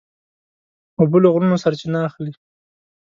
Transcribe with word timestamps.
اوبه 0.99 1.17
له 1.23 1.27
غرونو 1.33 1.61
سرچینه 1.63 1.99
اخلي. 2.07 2.31